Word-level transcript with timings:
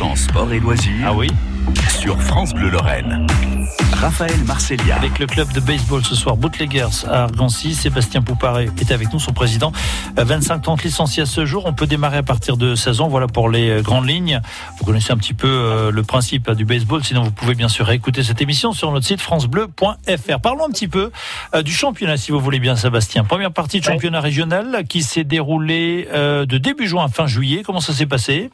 100% 0.00 0.16
sport 0.16 0.50
et 0.50 0.60
loisirs. 0.60 1.04
Ah 1.04 1.12
oui 1.12 1.28
Sur 1.90 2.18
France 2.22 2.54
Bleu 2.54 2.70
Lorraine. 2.70 3.26
Raphaël 3.92 4.42
Marcelia. 4.46 4.96
Avec 4.96 5.18
le 5.18 5.26
club 5.26 5.52
de 5.52 5.60
baseball 5.60 6.02
ce 6.02 6.14
soir, 6.14 6.38
Bootleggers 6.38 7.04
à 7.06 7.24
Argancy. 7.24 7.74
Sébastien 7.74 8.22
Pouparé 8.22 8.70
est 8.80 8.92
avec 8.92 9.12
nous, 9.12 9.20
son 9.20 9.34
président. 9.34 9.72
25-30 10.16 10.84
licenciés 10.84 11.24
à 11.24 11.26
ce 11.26 11.44
jour. 11.44 11.66
On 11.66 11.74
peut 11.74 11.86
démarrer 11.86 12.16
à 12.16 12.22
partir 12.22 12.56
de 12.56 12.74
16 12.74 13.02
ans. 13.02 13.08
Voilà 13.08 13.26
pour 13.26 13.50
les 13.50 13.68
euh, 13.68 13.82
grandes 13.82 14.08
lignes. 14.08 14.40
Vous 14.78 14.86
connaissez 14.86 15.12
un 15.12 15.18
petit 15.18 15.34
peu 15.34 15.48
euh, 15.48 15.90
le 15.90 16.02
principe 16.02 16.48
hein, 16.48 16.54
du 16.54 16.64
baseball. 16.64 17.04
Sinon, 17.04 17.24
vous 17.24 17.30
pouvez 17.30 17.54
bien 17.54 17.68
sûr 17.68 17.90
écouter 17.90 18.22
cette 18.22 18.40
émission 18.40 18.72
sur 18.72 18.90
notre 18.92 19.04
site 19.04 19.20
francebleu.fr. 19.20 20.40
Parlons 20.40 20.64
un 20.66 20.70
petit 20.70 20.88
peu 20.88 21.10
euh, 21.54 21.60
du 21.60 21.72
championnat, 21.74 22.16
si 22.16 22.32
vous 22.32 22.40
voulez 22.40 22.58
bien, 22.58 22.74
Sébastien. 22.74 23.24
Première 23.24 23.52
partie 23.52 23.80
de 23.80 23.84
championnat 23.84 24.22
régional 24.22 24.84
qui 24.88 25.02
s'est 25.02 25.24
déroulée 25.24 26.08
de 26.10 26.56
début 26.56 26.86
juin 26.86 27.04
à 27.04 27.08
fin 27.08 27.26
juillet. 27.26 27.62
Comment 27.66 27.80
ça 27.80 27.92
s'est 27.92 28.06
passé? 28.06 28.50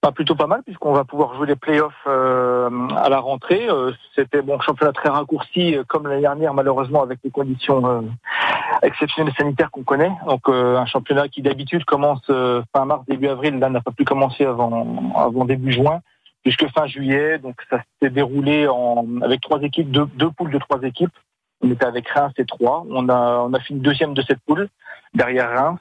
Pas 0.00 0.12
plutôt 0.12 0.34
pas 0.34 0.46
mal 0.46 0.62
puisqu'on 0.62 0.92
va 0.92 1.04
pouvoir 1.04 1.34
jouer 1.34 1.46
les 1.46 1.56
playoffs 1.56 1.94
euh, 2.06 2.70
à 2.96 3.08
la 3.08 3.18
rentrée. 3.18 3.68
Euh, 3.68 3.92
c'était 4.14 4.42
bon 4.42 4.60
championnat 4.60 4.92
très 4.92 5.08
raccourci 5.08 5.76
euh, 5.76 5.84
comme 5.86 6.06
l'année 6.06 6.22
dernière 6.22 6.54
malheureusement 6.54 7.02
avec 7.02 7.18
les 7.24 7.30
conditions 7.30 8.04
exceptionnelles 8.82 9.34
sanitaires 9.36 9.70
qu'on 9.70 9.82
connaît. 9.82 10.12
Donc 10.26 10.48
un 10.48 10.86
championnat 10.86 11.28
qui 11.28 11.42
d'habitude 11.42 11.84
commence 11.84 12.24
fin 12.26 12.84
mars 12.84 13.04
début 13.08 13.28
avril 13.28 13.58
là 13.58 13.70
n'a 13.70 13.80
pas 13.80 13.90
pu 13.90 14.04
commencer 14.04 14.44
avant 14.44 15.12
avant 15.16 15.44
début 15.44 15.72
juin 15.72 16.00
jusque 16.44 16.68
fin 16.72 16.86
juillet. 16.86 17.38
Donc 17.38 17.56
ça 17.70 17.82
s'est 18.00 18.10
déroulé 18.10 18.68
en 18.68 19.06
avec 19.22 19.40
trois 19.40 19.60
équipes 19.62 19.90
deux, 19.90 20.06
deux 20.14 20.30
poules 20.30 20.50
de 20.50 20.58
trois 20.58 20.80
équipes. 20.82 21.14
On 21.62 21.70
était 21.70 21.86
avec 21.86 22.08
Reims 22.08 22.34
et 22.36 22.44
trois. 22.44 22.84
On 22.90 23.08
a 23.08 23.46
on 23.48 23.52
a 23.54 23.60
fini 23.60 23.80
deuxième 23.80 24.14
de 24.14 24.22
cette 24.22 24.40
poule 24.46 24.68
derrière 25.14 25.50
Reims 25.50 25.80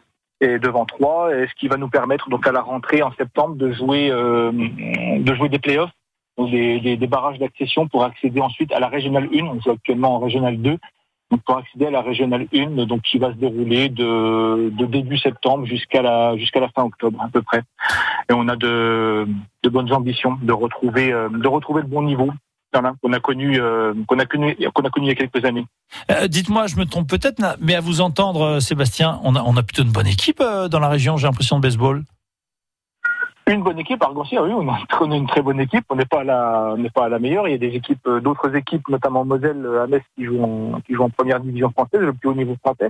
devant 0.60 0.86
trois, 0.86 1.36
et 1.36 1.48
ce 1.48 1.54
qui 1.56 1.68
va 1.68 1.78
nous 1.78 1.90
permettre 1.90 2.30
donc 2.30 2.48
à 2.48 2.52
la 2.52 2.62
rentrée 2.62 3.02
en 3.04 3.12
septembre 3.14 3.56
de 3.56 3.72
jouer 3.72 4.10
euh, 4.12 4.52
de 4.52 5.36
jouer 5.36 5.50
des 5.50 5.60
playoffs, 5.60 5.92
des, 6.38 6.98
des 6.98 7.08
barrages 7.08 7.40
d'accession 7.40 7.88
pour 7.88 8.04
accéder 8.04 8.42
ensuite 8.42 8.72
à 8.72 8.80
la 8.80 8.88
régionale 8.88 9.30
1. 9.34 9.46
On 9.46 9.60
joue 9.60 9.72
actuellement 9.72 10.16
en 10.16 10.20
régionale 10.20 10.62
2. 10.62 10.78
Donc 11.32 11.42
pour 11.42 11.58
accéder 11.58 11.88
à 11.88 11.92
la 11.92 12.02
régionale 12.02 12.48
1, 12.54 12.86
donc 12.86 13.02
qui 13.02 13.18
va 13.18 13.32
se 13.32 13.38
dérouler 13.38 13.90
de, 13.90 14.70
de 14.70 14.86
début 14.86 15.18
septembre 15.18 15.66
jusqu'à 15.66 16.04
la 16.04 16.38
jusqu'à 16.38 16.60
la 16.60 16.70
fin 16.70 16.84
octobre 16.84 17.20
à 17.22 17.30
peu 17.30 17.42
près. 17.42 17.64
Et 18.30 18.34
on 18.34 18.48
a 18.48 18.56
de, 18.56 19.28
de 19.64 19.70
bonnes 19.70 19.92
ambitions 19.92 20.38
de 20.42 20.54
retrouver 20.54 21.12
euh, 21.12 21.30
de 21.30 21.48
retrouver 21.48 21.82
le 21.82 21.88
bon 21.88 22.04
niveau 22.04 22.30
qu'on 22.82 23.14
a 23.14 23.20
connu 23.20 23.60
euh, 23.60 23.94
qu'on 24.08 24.20
a 24.20 24.26
connu 24.26 24.58
qu'on 24.74 24.84
a 24.84 24.90
connu 24.90 25.08
il 25.08 25.10
y 25.10 25.12
a 25.12 25.16
quelques 25.16 25.46
années. 25.46 25.66
Euh, 26.12 26.28
dites-moi, 26.28 26.68
je 26.68 26.78
me 26.78 26.86
trompe 26.86 27.10
peut-être, 27.10 27.42
mais 27.60 27.76
à 27.76 27.82
vous 27.82 28.02
entendre, 28.02 28.42
euh, 28.42 28.60
Sébastien, 28.60 29.20
on 29.24 29.36
a 29.36 29.42
on 29.42 29.56
a 29.58 29.64
plutôt 29.64 29.84
une 29.84 29.92
bonne 29.92 30.08
équipe 30.08 30.42
dans 30.42 30.80
la 30.80 30.90
région. 30.90 31.18
J'ai 31.18 31.28
l'impression 31.28 31.58
de 31.58 31.62
baseball. 31.62 32.04
Une 33.48 33.62
bonne 33.62 33.78
équipe, 33.78 34.02
Argoncier, 34.02 34.40
oui, 34.40 34.52
on 35.02 35.12
a, 35.12 35.16
une 35.16 35.28
très 35.28 35.44
bonne 35.44 35.60
équipe. 35.60 35.86
On 35.90 35.96
n'est 35.96 36.06
pas 36.06 36.22
à 36.22 36.24
la, 36.24 36.72
on 36.74 36.78
n'est 36.78 36.90
pas 36.90 37.06
à 37.06 37.10
la 37.10 37.20
meilleure. 37.20 37.48
Il 37.48 37.52
y 37.52 37.54
a 37.54 37.60
des 37.60 37.76
équipes, 37.76 38.10
d'autres 38.24 38.56
équipes, 38.56 38.88
notamment 38.90 39.24
Moselle, 39.24 39.68
à 39.84 39.86
Metz, 39.86 40.02
qui 40.16 40.26
jouent 40.26 40.44
en, 40.44 40.82
qui 40.82 40.96
jouent 40.96 41.04
en 41.04 41.10
première 41.12 41.40
division 41.40 41.70
française, 41.70 42.02
le 42.02 42.14
plus 42.14 42.30
haut 42.30 42.34
niveau 42.34 42.56
français. 42.64 42.90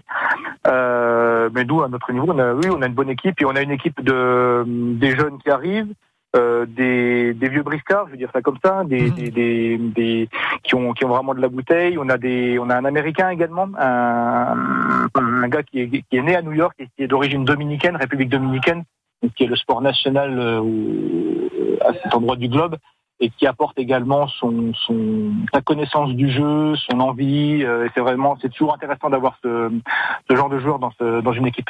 Euh, 0.67 1.49
mais 1.53 1.65
nous, 1.65 1.83
à 1.83 1.89
notre 1.89 2.11
niveau, 2.13 2.27
on 2.29 2.39
a, 2.39 2.53
oui, 2.53 2.67
on 2.69 2.81
a 2.81 2.87
une 2.87 2.93
bonne 2.93 3.09
équipe 3.09 3.41
et 3.41 3.45
on 3.45 3.55
a 3.55 3.61
une 3.61 3.71
équipe 3.71 4.01
de 4.01 4.63
des 4.65 5.15
jeunes 5.15 5.37
qui 5.39 5.49
arrivent, 5.49 5.93
euh, 6.35 6.65
des, 6.65 7.33
des, 7.33 7.49
vieux 7.49 7.63
briscards, 7.63 8.07
je 8.07 8.11
veux 8.11 8.17
dire 8.17 8.29
ça 8.33 8.41
comme 8.41 8.57
ça, 8.63 8.83
des, 8.83 9.09
mhm. 9.09 9.29
des, 9.29 9.77
des, 9.77 10.29
qui 10.63 10.75
ont 10.75 10.93
qui 10.93 11.05
ont 11.05 11.09
vraiment 11.09 11.33
de 11.33 11.41
la 11.41 11.49
bouteille. 11.49 11.97
On 11.97 12.09
a 12.09 12.17
des 12.17 12.59
on 12.59 12.69
a 12.69 12.75
un 12.75 12.85
américain 12.85 13.29
également, 13.29 13.67
un, 13.79 14.55
un 15.15 15.47
gars 15.47 15.63
qui 15.63 15.81
est, 15.81 15.89
qui 15.89 16.17
est 16.17 16.21
né 16.21 16.35
à 16.35 16.41
New 16.41 16.53
York 16.53 16.75
et 16.79 16.87
qui 16.95 17.03
est 17.03 17.07
d'origine 17.07 17.45
dominicaine, 17.45 17.95
République 17.95 18.29
dominicaine, 18.29 18.83
qui 19.35 19.43
est 19.43 19.47
le 19.47 19.55
sport 19.55 19.81
national 19.81 20.37
euh, 20.37 21.77
à 21.81 21.93
cet 21.93 22.13
endroit 22.13 22.35
du 22.35 22.49
globe 22.49 22.75
et 23.19 23.29
qui 23.29 23.47
apporte 23.47 23.79
également 23.79 24.27
son, 24.27 24.73
son 24.73 25.31
sa 25.53 25.61
connaissance 25.61 26.11
du 26.13 26.29
jeu, 26.29 26.75
son 26.75 26.99
envie. 26.99 27.63
Euh, 27.63 27.85
et 27.85 27.89
c'est 27.95 28.01
vraiment 28.01 28.37
c'est 28.41 28.49
toujours 28.49 28.73
intéressant 28.73 29.09
d'avoir 29.09 29.37
ce, 29.41 29.71
ce 30.29 30.35
genre 30.35 30.49
de 30.49 30.59
joueur 30.59 30.79
dans 30.79 30.91
ce, 30.99 31.21
dans 31.21 31.33
une 31.33 31.47
équipe. 31.47 31.69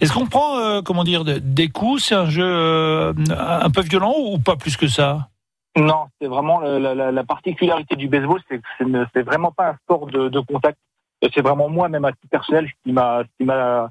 Est-ce 0.00 0.12
qu'on 0.12 0.26
prend, 0.26 0.58
euh, 0.58 0.82
comment 0.82 1.04
dire, 1.04 1.24
des 1.24 1.68
coups 1.68 2.04
C'est 2.04 2.14
un 2.14 2.28
jeu 2.28 2.44
euh, 2.44 3.12
un 3.30 3.70
peu 3.70 3.82
violent 3.82 4.14
ou 4.18 4.38
pas 4.38 4.56
plus 4.56 4.76
que 4.76 4.88
ça? 4.88 5.28
Non, 5.76 6.06
c'est 6.20 6.26
vraiment 6.26 6.60
la, 6.60 6.94
la, 6.94 7.12
la, 7.12 7.24
particularité 7.24 7.94
du 7.94 8.08
baseball, 8.08 8.40
c'est 8.48 8.58
que 8.58 9.06
c'est 9.14 9.22
vraiment 9.22 9.52
pas 9.52 9.70
un 9.70 9.74
sport 9.84 10.06
de, 10.06 10.40
contact. 10.40 10.78
C'est 11.22 11.40
vraiment 11.40 11.68
moi, 11.68 11.88
même 11.88 12.04
à 12.04 12.12
titre 12.12 12.28
personnel, 12.30 12.68
qui 12.84 12.92
m'a 12.92 13.22
qui 13.36 13.44
m'a 13.44 13.90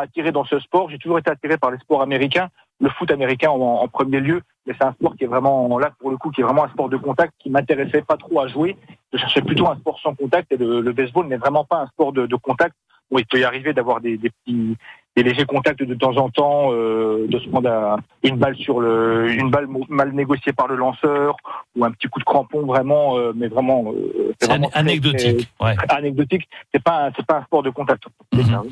attiré 0.00 0.32
dans 0.32 0.44
ce 0.44 0.58
sport. 0.58 0.90
J'ai 0.90 0.98
toujours 0.98 1.18
été 1.18 1.30
attiré 1.30 1.56
par 1.56 1.70
les 1.70 1.78
sports 1.78 2.02
américains, 2.02 2.48
le 2.80 2.90
foot 2.90 3.10
américain 3.10 3.50
en, 3.50 3.86
premier 3.88 4.20
lieu, 4.20 4.42
mais 4.66 4.74
c'est 4.78 4.86
un 4.86 4.92
sport 4.92 5.14
qui 5.16 5.24
est 5.24 5.28
vraiment 5.28 5.78
là 5.78 5.92
pour 5.98 6.10
le 6.10 6.16
coup, 6.16 6.30
qui 6.30 6.40
est 6.40 6.44
vraiment 6.44 6.64
un 6.64 6.68
sport 6.70 6.88
de 6.88 6.96
contact 6.96 7.34
qui 7.38 7.50
m'intéressait 7.50 8.02
pas 8.02 8.16
trop 8.16 8.40
à 8.40 8.48
jouer. 8.48 8.76
Je 9.12 9.18
cherchais 9.18 9.42
plutôt 9.42 9.68
un 9.68 9.76
sport 9.76 9.98
sans 10.00 10.14
contact 10.14 10.50
et 10.52 10.56
le, 10.56 10.92
baseball 10.92 11.26
n'est 11.26 11.36
vraiment 11.36 11.64
pas 11.64 11.76
un 11.76 11.86
sport 11.86 12.12
de, 12.12 12.36
contact 12.36 12.74
où 13.10 13.18
il 13.18 13.26
peut 13.26 13.38
y 13.38 13.44
arriver 13.44 13.72
d'avoir 13.72 14.00
des, 14.00 14.18
des 14.18 14.30
petits 14.30 14.76
des 15.18 15.28
légers 15.28 15.46
contacts 15.46 15.82
de 15.82 15.94
temps 15.94 16.16
en 16.16 16.28
temps, 16.30 16.68
euh, 16.70 17.26
de 17.28 17.38
se 17.40 17.48
prendre 17.48 17.68
une 18.22 18.36
balle 18.36 18.56
sur 18.56 18.78
le, 18.78 19.32
une 19.32 19.50
balle 19.50 19.66
mal 19.88 20.12
négociée 20.12 20.52
par 20.52 20.68
le 20.68 20.76
lanceur 20.76 21.36
ou 21.76 21.84
un 21.84 21.90
petit 21.90 22.06
coup 22.06 22.20
de 22.20 22.24
crampon 22.24 22.64
vraiment, 22.64 23.18
euh, 23.18 23.32
mais 23.34 23.48
vraiment. 23.48 23.92
Euh, 23.92 24.32
c'est 24.40 24.50
anecdotique. 24.74 25.48
ouais. 25.60 25.74
Anecdotique. 25.88 26.48
C'est 26.72 26.82
pas, 26.82 27.10
c'est 27.16 27.26
pas 27.26 27.38
un 27.38 27.42
sport 27.42 27.64
de 27.64 27.70
contact. 27.70 28.04
Mhm. 28.32 28.62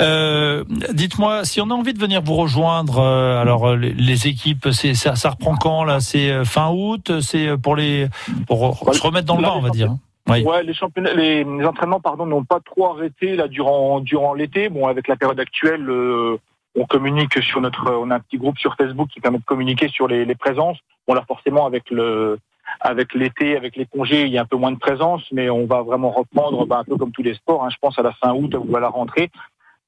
Euh, 0.00 0.64
dites-moi, 0.92 1.44
si 1.44 1.60
on 1.60 1.68
a 1.70 1.74
envie 1.74 1.92
de 1.92 2.00
venir 2.00 2.22
vous 2.22 2.34
rejoindre, 2.34 3.00
alors 3.02 3.76
les, 3.76 4.26
équipes, 4.26 4.68
c'est 4.72 4.94
ça, 4.94 5.16
ça 5.16 5.30
reprend 5.30 5.54
quand 5.54 5.84
là? 5.84 6.00
C'est 6.00 6.46
fin 6.46 6.70
août, 6.70 7.20
c'est 7.20 7.58
pour 7.58 7.76
les 7.76 8.08
pour 8.46 8.94
se 8.94 9.02
remettre 9.02 9.26
dans 9.26 9.36
le 9.36 9.42
bain, 9.42 9.52
on 9.54 9.60
va 9.60 9.68
dire. 9.68 9.94
Ouais, 10.28 10.62
les 10.62 10.72
championnats, 10.72 11.12
les, 11.12 11.44
entraînements, 11.64 12.00
pardon, 12.00 12.24
n'ont 12.24 12.44
pas 12.44 12.60
trop 12.60 12.92
arrêté 12.92 13.36
là 13.36 13.46
durant 13.46 14.00
durant 14.00 14.32
l'été. 14.32 14.68
Bon, 14.70 14.86
avec 14.86 15.06
la 15.06 15.16
période 15.16 15.38
actuelle, 15.38 15.88
euh, 15.90 16.38
on 16.74 16.86
communique 16.86 17.42
sur 17.42 17.60
notre, 17.60 17.92
on 17.92 18.10
a 18.10 18.16
un 18.16 18.20
petit 18.20 18.38
groupe 18.38 18.58
sur 18.58 18.74
Facebook 18.76 19.08
qui 19.10 19.20
permet 19.20 19.38
de 19.38 19.44
communiquer 19.44 19.88
sur 19.88 20.08
les, 20.08 20.24
les 20.24 20.34
présences. 20.34 20.78
Bon 21.06 21.14
là, 21.14 21.24
forcément, 21.28 21.66
avec 21.66 21.90
le 21.90 22.38
avec 22.80 23.14
l'été, 23.14 23.56
avec 23.56 23.76
les 23.76 23.86
congés, 23.86 24.24
il 24.24 24.32
y 24.32 24.38
a 24.38 24.42
un 24.42 24.46
peu 24.46 24.56
moins 24.56 24.72
de 24.72 24.78
présence, 24.78 25.22
mais 25.30 25.50
on 25.50 25.66
va 25.66 25.82
vraiment 25.82 26.10
reprendre, 26.10 26.66
bah, 26.66 26.78
un 26.78 26.84
peu 26.84 26.96
comme 26.96 27.12
tous 27.12 27.22
les 27.22 27.34
sports. 27.34 27.64
Hein, 27.64 27.68
je 27.70 27.76
pense 27.80 27.98
à 27.98 28.02
la 28.02 28.12
fin 28.12 28.32
août 28.32 28.54
à 28.74 28.80
la 28.80 28.88
rentrée. 28.88 29.30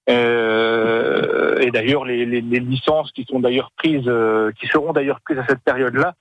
Euh, 0.08 1.58
et 1.58 1.70
d'ailleurs, 1.70 2.04
les, 2.04 2.24
les, 2.26 2.40
les, 2.40 2.60
licences 2.60 3.10
qui 3.12 3.24
sont 3.24 3.40
d'ailleurs 3.40 3.72
prises, 3.76 4.06
euh, 4.06 4.52
qui 4.52 4.66
seront 4.68 4.92
d'ailleurs 4.92 5.20
prises 5.20 5.38
à 5.38 5.46
cette 5.48 5.62
période-là, 5.64 6.14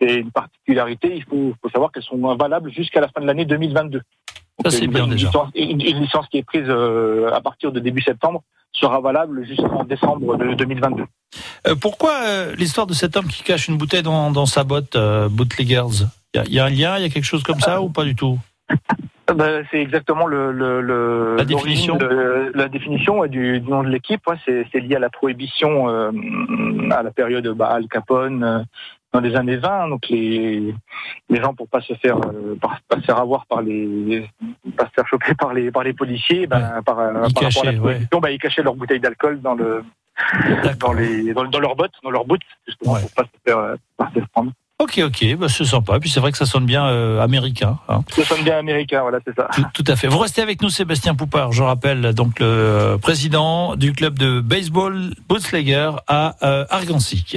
c'est 0.00 0.14
une 0.16 0.30
particularité. 0.30 1.16
Il 1.16 1.24
faut, 1.24 1.54
faut 1.62 1.70
savoir 1.70 1.92
qu'elles 1.92 2.02
sont 2.02 2.18
valables 2.36 2.72
jusqu'à 2.72 3.00
la 3.00 3.08
fin 3.08 3.20
de 3.20 3.26
l'année 3.26 3.44
2022. 3.44 4.02
Ça, 4.64 4.70
c'est 4.70 4.86
bien 4.86 5.04
une 5.04 5.10
déjà. 5.10 5.28
Licence, 5.28 5.48
une, 5.54 5.78
licence 5.78 6.26
qui 6.28 6.38
est 6.38 6.42
prise 6.42 6.66
euh, 6.68 7.30
à 7.32 7.40
partir 7.40 7.72
de 7.72 7.80
début 7.80 8.02
septembre 8.02 8.42
sera 8.72 9.00
valable 9.00 9.44
jusqu'en 9.46 9.84
décembre 9.84 10.36
de 10.36 10.54
2022. 10.54 11.04
Euh, 11.66 11.74
pourquoi 11.80 12.12
euh, 12.22 12.54
l'histoire 12.56 12.86
de 12.86 12.94
cet 12.94 13.16
homme 13.16 13.26
qui 13.26 13.42
cache 13.42 13.68
une 13.68 13.78
bouteille 13.78 14.02
dans, 14.02 14.30
dans 14.30 14.46
sa 14.46 14.64
botte, 14.64 14.96
Bootleggers? 15.30 16.06
Il 16.34 16.44
y, 16.48 16.54
y, 16.54 16.60
a 16.60 16.66
un 16.66 16.70
lien, 16.70 16.96
il 16.98 17.02
y 17.02 17.06
a 17.06 17.08
quelque 17.08 17.24
chose 17.24 17.42
comme 17.42 17.60
ça 17.60 17.80
ou 17.82 17.88
pas 17.88 18.04
du 18.04 18.14
tout? 18.14 18.38
Ben, 19.36 19.64
c'est 19.70 19.80
exactement 19.80 20.26
le, 20.26 20.50
le, 20.50 20.80
le 20.80 21.36
la 21.36 21.44
définition, 21.44 21.94
de, 21.94 22.50
la 22.52 22.68
définition 22.68 23.24
du, 23.26 23.60
du 23.60 23.70
nom 23.70 23.84
de 23.84 23.88
l'équipe. 23.88 24.20
Ouais, 24.26 24.34
c'est 24.44 24.80
lié 24.80 24.96
à 24.96 24.98
la 24.98 25.08
prohibition 25.08 25.86
à 26.90 27.02
la 27.04 27.12
période 27.12 27.46
bah, 27.50 27.68
Al 27.68 27.86
Capone, 27.86 28.66
dans 29.12 29.20
les 29.20 29.34
années 29.34 29.56
20. 29.56 29.88
Donc 29.88 30.08
les, 30.08 30.74
les 31.28 31.40
gens 31.40 31.54
pour 31.54 31.68
pas 31.68 31.80
se 31.80 31.94
faire 31.94 32.18
euh, 32.18 32.56
pas 32.60 32.96
se 32.96 33.04
faire 33.04 33.18
avoir 33.18 33.46
par 33.46 33.62
les 33.62 34.26
pas 34.76 34.86
se 34.86 34.90
faire 34.94 35.06
choper 35.06 35.34
par 35.34 35.54
les 35.54 35.70
par 35.70 35.82
les 35.82 35.92
policiers, 35.92 36.46
ben, 36.46 36.82
par, 36.84 36.98
euh, 36.98 37.12
ils 37.28 37.34
par 37.34 37.42
cachaient, 37.42 37.70
rapport 37.70 37.88
à 37.88 37.92
la 37.92 38.20
ben, 38.20 38.28
ils 38.30 38.38
cachaient 38.38 38.62
leur 38.62 38.74
bouteille 38.74 39.00
d'alcool 39.00 39.40
dans 39.40 39.54
le 39.54 39.84
dans 40.78 40.92
les 40.92 41.32
dans, 41.32 41.44
dans 41.44 41.60
leurs 41.60 41.76
bottes, 41.76 41.94
dans 42.02 42.10
leurs 42.10 42.24
boots, 42.24 42.40
justement 42.66 42.94
ouais. 42.94 43.00
pour 43.00 43.10
pas 43.12 43.24
se 43.24 43.28
faire, 43.44 43.58
euh, 43.58 43.76
pas 43.96 44.08
se 44.08 44.14
faire 44.14 44.28
prendre. 44.28 44.52
Ok, 44.80 44.98
ok, 45.04 45.36
bah, 45.36 45.46
c'est 45.50 45.66
sympa. 45.66 45.96
Et 45.96 46.00
puis 46.00 46.08
c'est 46.08 46.20
vrai 46.20 46.32
que 46.32 46.38
ça 46.38 46.46
sonne 46.46 46.64
bien 46.64 46.86
euh, 46.86 47.20
américain. 47.20 47.78
Hein. 47.90 48.00
Ça 48.08 48.24
sonne 48.24 48.42
bien 48.42 48.56
américain, 48.56 49.02
voilà, 49.02 49.18
c'est 49.26 49.36
ça. 49.36 49.46
Tout, 49.52 49.62
tout, 49.74 49.84
à 49.86 49.94
fait. 49.94 50.08
Vous 50.08 50.16
restez 50.16 50.40
avec 50.40 50.62
nous, 50.62 50.70
Sébastien 50.70 51.14
Poupard. 51.14 51.52
Je 51.52 51.62
rappelle 51.62 52.14
donc 52.14 52.40
le 52.40 52.96
président 52.96 53.76
du 53.76 53.92
club 53.92 54.18
de 54.18 54.40
baseball 54.40 55.10
Bootslager 55.28 55.90
à 56.08 56.34
euh, 56.42 56.64
Argancy. 56.70 57.36